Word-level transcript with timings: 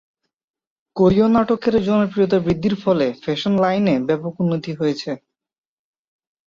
কোরীয় 0.95 1.27
নাটকের 1.27 1.75
জনপ্রিয়তা 1.83 2.37
বৃদ্ধির 2.39 2.75
ফলে 2.83 3.07
ফ্যাশন 3.23 3.53
লাইনে 3.63 3.95
ব্যাপক 4.07 4.33
উন্নতি 4.43 4.71
হয়েছে। 4.73 5.11